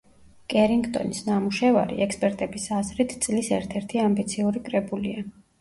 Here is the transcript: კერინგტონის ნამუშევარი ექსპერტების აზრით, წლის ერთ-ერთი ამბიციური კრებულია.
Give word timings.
კერინგტონის 0.53 1.19
ნამუშევარი 1.27 2.01
ექსპერტების 2.07 2.67
აზრით, 2.79 3.15
წლის 3.27 3.53
ერთ-ერთი 3.59 4.03
ამბიციური 4.09 4.65
კრებულია. 4.73 5.25